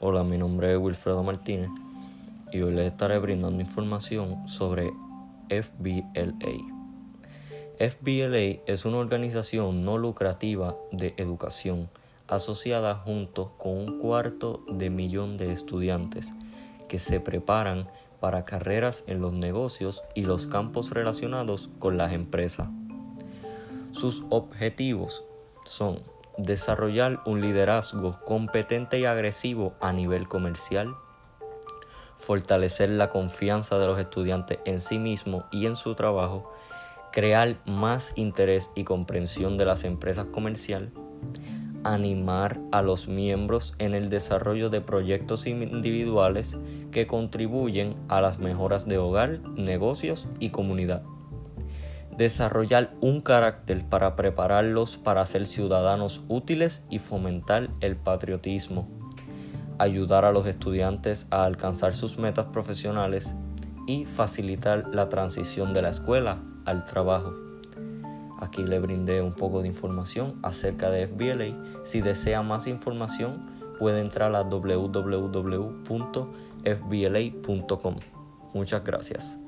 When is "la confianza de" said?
32.90-33.86